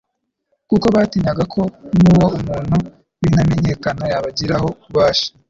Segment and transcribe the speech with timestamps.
[0.69, 1.61] kuko batinyaga ko
[2.01, 2.75] nwo muntu
[3.21, 5.29] w'intamenyekana yabagiraho ububasha.